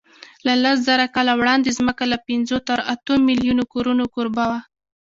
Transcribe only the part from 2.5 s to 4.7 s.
تر اتو میلیونو کورونو کوربه وه.